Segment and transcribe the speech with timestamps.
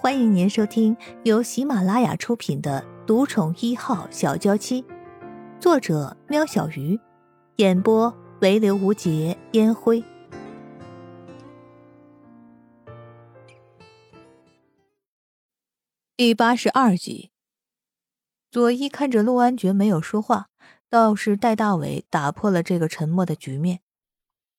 [0.00, 4.80] 欢迎您收听由喜马拉雅出品的《独宠一号小娇妻》，
[5.60, 6.96] 作者：喵小鱼，
[7.56, 10.04] 演播：唯留无节烟灰。
[16.16, 17.32] 第八十二集，
[18.52, 20.46] 左一看着陆安觉没有说话，
[20.88, 23.80] 倒是戴大伟打破了这个沉默的局面。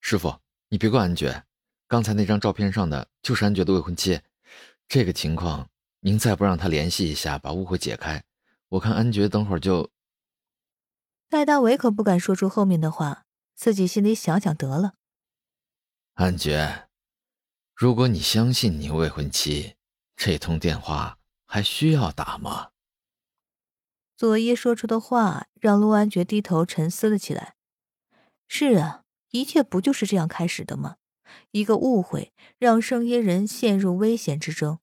[0.00, 0.36] 师傅，
[0.70, 1.44] 你别怪安觉，
[1.86, 4.18] 刚才那张照片上的就是安觉的未婚妻。
[4.88, 5.68] 这个情况，
[6.00, 8.24] 您再不让他联系一下，把误会解开，
[8.68, 9.90] 我看安觉等会儿就……
[11.28, 14.94] 戴大伟可不敢说出后面的话，自己心里想想得了。
[16.14, 16.88] 安觉，
[17.74, 19.74] 如果你相信你未婚妻，
[20.16, 22.70] 这通电话还需要打吗？
[24.16, 27.56] 佐伊说出的话让陆安觉低头沉思了起来。
[28.48, 30.96] 是啊，一切不就是这样开始的吗？
[31.50, 34.80] 一个误会让圣耶人陷入危险之中，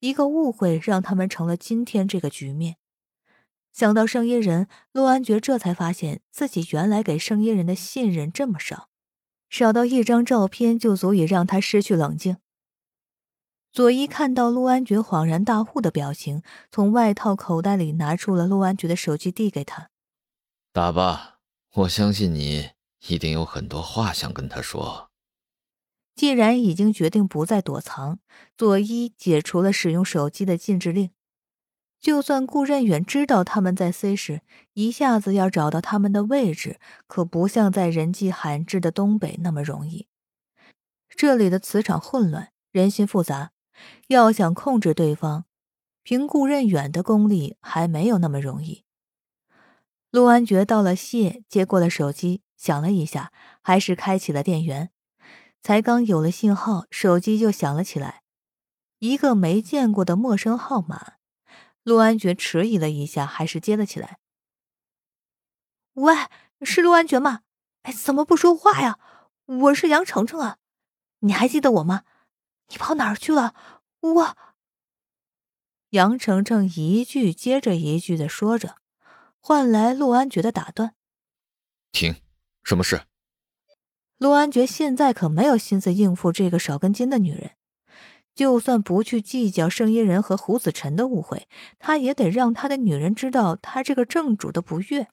[0.00, 2.76] 一个误会让他们成了今天这个局面。
[3.72, 8.88] 想到圣耶人，陆安觉这才发现自己原来给圣耶人的信任这么少，
[9.50, 12.36] 少到一张照片就足以让他失去冷静。
[13.72, 19.90] 佐伊看到陆安觉恍然大悟的表情，从外套口袋里拿出了陆安觉的手机，递给他
[20.72, 21.40] ：“打吧，
[21.72, 22.70] 我相信你
[23.08, 25.10] 一定有很多话想跟他说。”
[26.14, 28.18] 既然已经决定不再躲藏，
[28.56, 31.10] 佐伊解除了使用手机的禁制令。
[32.00, 34.42] 就算顾任远知道他们在 C 市，
[34.74, 40.06] 一下子要找到他们的位置，可不像在人迹罕至的东北那么容易。
[41.08, 43.52] 这里的磁场混乱，人心复杂，
[44.08, 45.46] 要想控制对方，
[46.02, 48.84] 凭顾任远的功力还没有那么容易。
[50.10, 54.90] 陆安觉道了谢，接过了手机，想了一下，还是开启了电源。
[55.64, 58.22] 才刚有了信号，手机就响了起来，
[58.98, 61.14] 一个没见过的陌生号码。
[61.82, 64.18] 陆安觉迟疑了一下，还是接了起来。
[65.94, 66.14] 喂，
[66.60, 67.40] 是陆安觉吗？
[67.84, 68.98] 哎，怎么不说话呀？
[69.46, 70.58] 我是杨程程啊，
[71.20, 72.02] 你还记得我吗？
[72.68, 73.54] 你跑哪儿去了？
[74.00, 74.36] 我……
[75.90, 78.76] 杨程程一句接着一句的说着，
[79.40, 80.94] 换来陆安觉的打断。
[81.90, 82.20] 停，
[82.62, 83.06] 什么事？
[84.18, 87.52] 陆安觉现在可没有心思应付这个少根筋的女人，
[88.34, 91.48] 就算不去计较圣耶人和胡子辰的误会，
[91.78, 95.08] 他也得让他的女人知道他这个正主的不悦。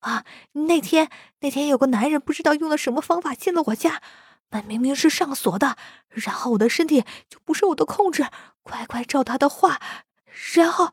[0.00, 1.08] 啊，那天
[1.40, 4.02] 那天有个男人不知道用了什么方法进了我家，
[4.50, 5.76] 门明明是上锁的，
[6.08, 8.26] 然后我的身体就不受我的控制，
[8.62, 9.80] 乖乖照他的话，
[10.54, 10.92] 然后。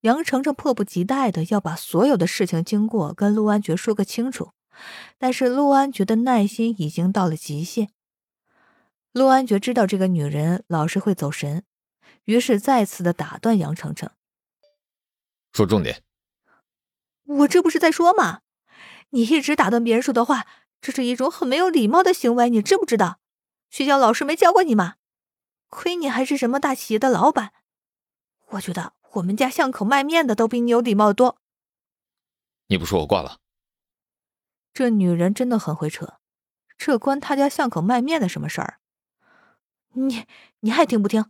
[0.00, 4.50] 杨程程迫不及待的要把所有的事情经过跟陆安觉说个清楚。
[5.18, 7.90] 但是陆安觉的耐心已经到了极限。
[9.12, 11.64] 陆安觉知道这个女人老是会走神，
[12.24, 14.10] 于是再次的打断杨程程
[15.52, 16.02] ：“说重点。
[17.24, 18.40] 我这不是在说吗？
[19.10, 20.46] 你一直打断别人说的话，
[20.80, 23.20] 这是一种很没有礼貌的行为，你知不知道？
[23.68, 24.94] 学校老师没教过你吗？
[25.68, 27.52] 亏你还是什么大企业的老板，
[28.52, 31.38] 我觉得我们家巷口卖面的都比你有礼貌多。
[32.68, 33.40] 你不说我挂了。”
[34.72, 36.14] 这女人真的很会扯，
[36.78, 38.78] 这关他家巷口卖面的什么事儿？
[39.94, 40.26] 你
[40.60, 41.26] 你还听不听？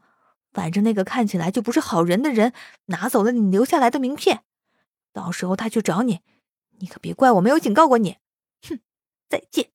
[0.53, 2.53] 反正那个看起来就不是好人的人
[2.85, 4.45] 拿走了你留下来的名片，
[5.13, 6.21] 到时候他去找你，
[6.79, 8.19] 你可别怪我没有警告过你。
[8.69, 8.79] 哼，
[9.29, 9.71] 再见。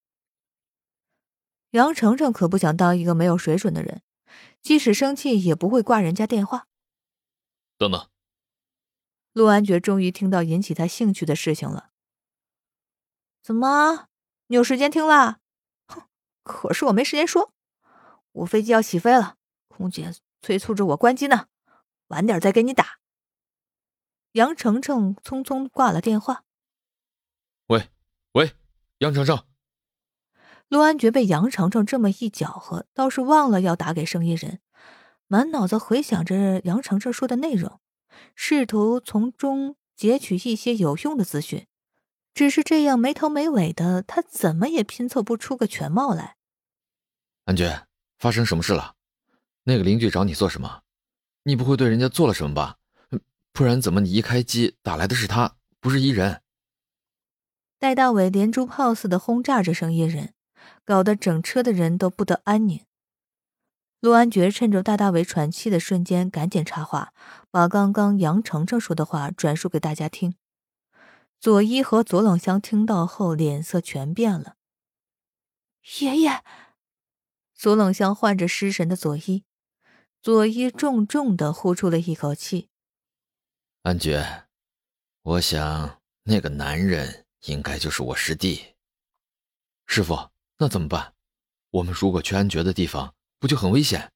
[1.72, 4.02] 杨程程可不想当一个没有水准的人，
[4.62, 6.68] 即使生气也不会挂人家电话。
[7.78, 8.08] 等等，
[9.34, 11.90] 陆安觉终于听到引起他兴趣的事情了。
[13.48, 14.10] 怎么，
[14.48, 15.40] 你有时间听了？
[15.88, 16.02] 哼，
[16.44, 17.54] 可是我没时间说，
[18.34, 19.38] 我飞机要起飞了，
[19.70, 21.48] 空姐催促着我关机呢，
[22.08, 23.00] 晚点再给你打。
[24.34, 26.44] 杨程程匆匆挂了电话。
[27.68, 27.90] 喂，
[28.34, 28.52] 喂，
[28.98, 29.46] 杨程程。
[30.68, 34.60] 陆安觉被杨程程这么一搅和，倒是忘了要打给生意人，
[35.28, 37.80] 满脑子回想着杨程程说的内容，
[38.36, 41.66] 试图从中截取一些有用的资讯。
[42.38, 46.36] 只是这样没头没尾的，他怎么也拼凑不出个全貌来。
[47.46, 47.88] 安觉，
[48.20, 48.94] 发生什么事了？
[49.64, 50.84] 那个邻居找你做什么？
[51.46, 52.78] 你不会对人家做了什么吧？
[53.52, 56.44] 不然怎么你一开机打来的是他，不是伊人？
[57.80, 60.36] 戴大伟连珠炮似的轰炸着生意人，
[60.86, 62.86] 搞得整车的人都不得安宁。
[64.00, 67.14] 陆安觉趁着戴大伟喘气的瞬间，赶紧插话，
[67.50, 70.36] 把刚刚杨程程说的话转述给大家听。
[71.40, 74.56] 左一和左冷香听到后，脸色全变了。
[76.00, 76.44] 爷爷，
[77.54, 79.44] 左冷香唤着失神的左一，
[80.22, 82.70] 佐伊重重的呼出了一口气。
[83.84, 84.48] 安觉，
[85.22, 88.76] 我想那个男人应该就是我师弟。
[89.86, 91.14] 师傅，那怎么办？
[91.70, 94.12] 我们如果去安觉的地方，不就很危险？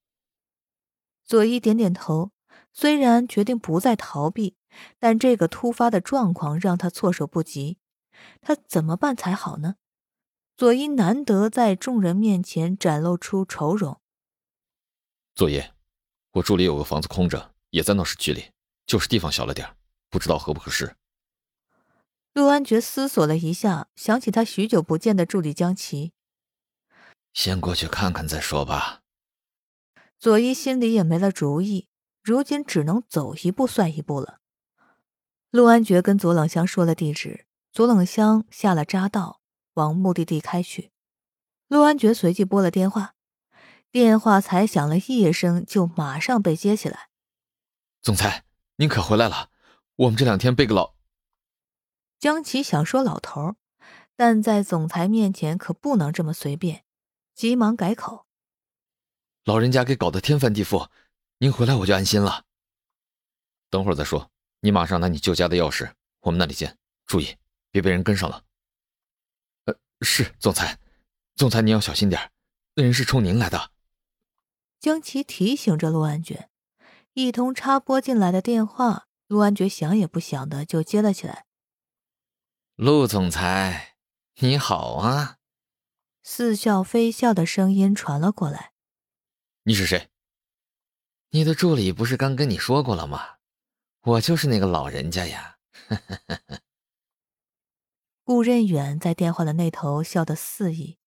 [1.24, 2.32] 佐伊点点头，
[2.74, 4.58] 虽然决定不再逃避，
[5.00, 7.78] 但这个突发的状况让他措手不及。
[8.42, 9.76] 他怎么办才好呢？
[10.58, 14.00] 佐伊难得在众人面前展露出愁容。
[15.34, 15.64] 佐伊，
[16.34, 18.52] 我助理有个房子空着，也在闹市区里，
[18.86, 19.76] 就是地方小了点
[20.10, 20.96] 不知道合不合适。
[22.34, 26.14] 陆安觉思索了一下，想起他许久不见的助理江琪，
[27.34, 29.02] 先过去看看再说吧。
[30.20, 31.88] 佐伊心里也没了主意，
[32.22, 34.41] 如今只能走一步算一步了。
[35.52, 39.42] 陆安觉跟左冷香说了地址，左冷香下了匝道，
[39.74, 40.92] 往目的地开去。
[41.68, 43.16] 陆安觉随即拨了电话，
[43.92, 47.10] 电话才响了一声，就马上被接起来。
[48.02, 48.46] 总裁，
[48.78, 49.50] 您可回来了？
[49.98, 50.96] 我们这两天被个老……
[52.18, 53.56] 江琪想说老头，
[54.16, 56.86] 但在总裁面前可不能这么随便，
[57.36, 58.26] 急忙改口。
[59.44, 60.88] 老人家给搞得天翻地覆，
[61.40, 62.46] 您回来我就安心了。
[63.70, 64.32] 等会儿再说，
[64.64, 66.78] 你马上拿你舅家的钥匙，我们那里见。
[67.08, 67.36] 注意，
[67.72, 68.46] 别被人跟上了。
[69.66, 70.78] 呃，是总裁，
[71.36, 72.32] 总裁您要小心点
[72.76, 73.72] 那人是冲您来的。
[74.80, 76.50] 江琪提醒着陆安觉。
[77.14, 81.46] 一通插拨进来的电话，陆安觉想也不想的就接了起来。
[82.76, 83.96] 陆总裁，
[84.36, 85.38] 你好啊！
[86.24, 88.72] 似笑非笑的声音传了过来。
[89.64, 90.10] 你是谁？
[91.32, 93.41] 你的助理不是刚跟你说过了吗？
[94.02, 95.58] 我就是那个老人家呀。
[98.24, 100.98] 顾任远在电话的那头笑得肆意。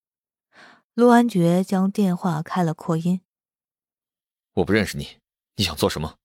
[0.95, 3.23] 陆安觉将电话开了扩音。
[4.55, 5.19] 我不认识你，
[5.57, 6.19] 你想做什么？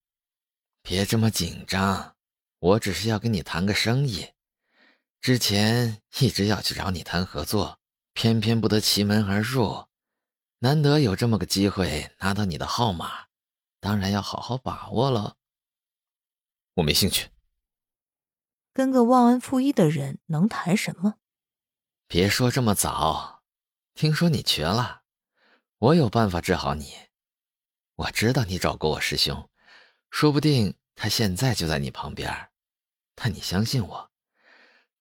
[0.83, 2.15] 别这么紧张，
[2.59, 4.27] 我只是要跟你谈个生意。
[5.21, 7.79] 之前一直要去找你谈合作，
[8.13, 9.87] 偏偏不得其门而入。
[10.59, 13.25] 难得有这么个机会拿到你的号码，
[13.79, 15.37] 当然要好好把握了。
[16.79, 17.29] 我没兴趣，
[18.73, 21.15] 跟个忘恩负义的人能谈什么？
[22.07, 23.43] 别说这么早，
[23.93, 25.03] 听说你瘸了，
[25.77, 26.93] 我有办法治好你。
[27.95, 29.49] 我知道你找过我师兄，
[30.09, 32.49] 说不定他现在就在你旁边。
[33.13, 34.11] 但你相信我，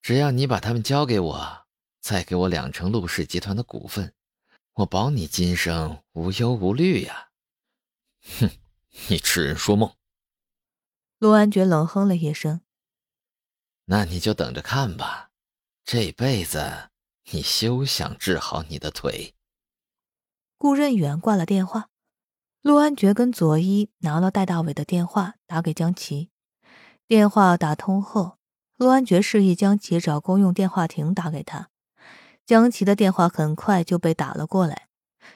[0.02, 1.66] 只要你把他们交给我，
[2.00, 4.14] 再给我两成陆氏集团的股份。
[4.72, 7.28] 我保你今生无忧无虑呀！
[8.40, 8.50] 哼，
[9.08, 9.94] 你痴人说梦。
[11.18, 12.60] 陆安觉冷哼了一声。
[13.86, 15.30] 那你就等着看吧，
[15.84, 16.90] 这辈子
[17.32, 19.34] 你休想治好你的腿。
[20.56, 21.88] 顾任远挂了电话，
[22.62, 26.30] 陆安觉跟佐伊拿了戴大伟的电话打给江琪。
[27.06, 28.38] 电话打通后，
[28.76, 31.70] 陆安觉示意江琪找公用电话亭打给他。
[32.44, 34.88] 江琪的电话很快就被打了过来。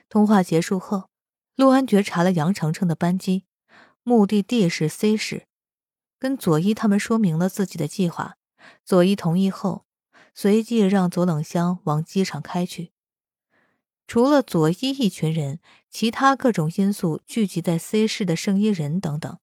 [0.08, 1.08] 通话结束后，
[1.56, 3.46] 陆安觉查了杨程程的班机，
[4.02, 5.46] 目的地是 C 市，
[6.22, 8.36] 跟佐伊他们说明了自己的计划。
[8.84, 9.86] 佐伊同意后，
[10.36, 12.92] 随即让左冷香往机场开去。
[14.06, 15.58] 除了佐伊一群人，
[15.90, 19.40] 其他各种因素聚集在 C 市的圣衣人等等，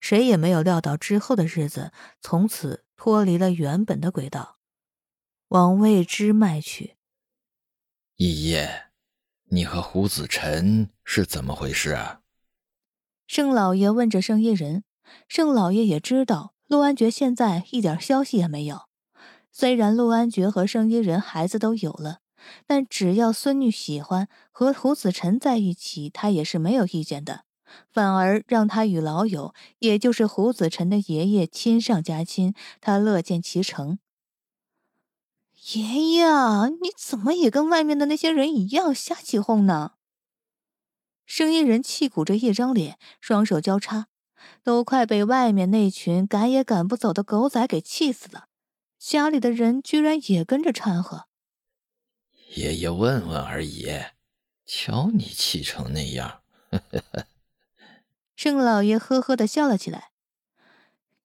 [0.00, 4.58] 谁也没有料到之后的日子从此脱离了原本的轨道，
[5.50, 6.96] 往未知迈去。
[8.16, 8.86] 一夜，
[9.44, 12.22] 你和胡子晨是怎么回事啊？
[13.28, 14.82] 盛老爷问着圣衣人。
[15.28, 18.82] 盛老爷也知道陆安觉现在一点消息也没有。
[19.50, 22.18] 虽然陆安觉和盛一人孩子都有了，
[22.66, 27.44] 但只要孙女喜欢和胡子晨在一起，他也是没有意见的。
[27.90, 33.98] 反而让他与老友，也就是胡子晨的爷爷亲上加亲，他乐见其成。
[35.72, 35.82] 爷
[36.12, 36.24] 爷，
[36.80, 39.92] 你怎么也跟外面的那些人一样瞎起哄呢？
[41.24, 44.06] 声音人气鼓着一张脸，双手交叉，
[44.62, 48.46] 都快被外面那群赶也赶不走的狗仔给气死了。
[48.98, 51.26] 家里的人居然也跟着掺和。
[52.54, 53.86] 爷爷问问而已，
[54.64, 56.42] 瞧你气成那样。
[58.34, 60.10] 盛老爷呵呵的笑了起来。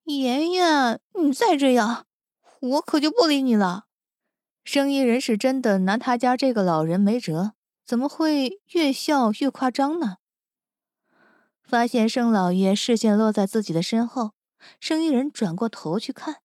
[0.04, 2.06] 爷爷，你再这样，
[2.60, 3.86] 我可就不理你了。
[4.64, 7.52] 生意人是真的拿他家这个老人没辙，
[7.84, 10.18] 怎么会越笑越夸张呢？
[11.72, 14.32] 发现盛老爷视线落在自己的身后，
[14.78, 16.42] 生意人转过头去看，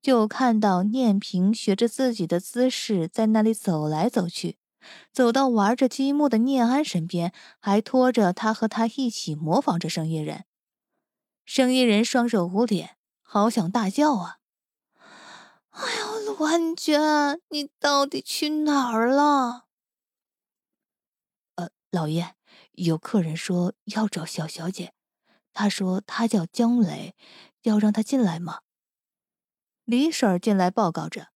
[0.00, 4.56] 就看到念平学着自己的姿势在那里走来走去，
[5.12, 10.46] 走到玩着积木的念安身边，还拖着他和他一起模仿着生意人。
[11.44, 14.38] 生意人双手捂脸，好想大叫啊！
[15.72, 19.66] 哎呦，陆安娟，你到底去哪儿了？
[21.56, 22.34] 呃，老爷，
[22.84, 24.94] 有客人说要找小小姐，
[25.52, 27.14] 他说他叫江磊，
[27.62, 28.60] 要让他进来吗？
[29.84, 31.28] 李婶进来报告着。